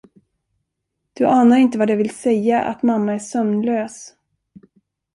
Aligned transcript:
Du 1.13 1.25
anar 1.27 1.57
inte 1.57 1.77
vad 1.77 1.87
det 1.87 1.95
vill 1.95 2.15
säga, 2.15 2.61
att 2.61 2.83
mamma 2.83 3.13
är 3.13 3.19
sömnlös. 3.19 4.13